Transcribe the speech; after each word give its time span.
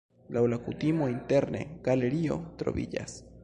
Laŭ 0.37 0.41
la 0.53 0.57
kutimo 0.67 1.11
interne 1.11 1.61
galerio 1.89 2.39
troviĝas. 2.63 3.19